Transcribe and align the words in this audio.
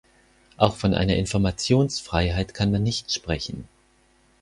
Auch 0.57 0.77
von 0.77 0.95
einer 0.95 1.15
Informationsfreiheit 1.17 2.55
kann 2.55 2.71
man 2.71 2.81
nicht 2.81 3.13
sprechen. 3.13 3.67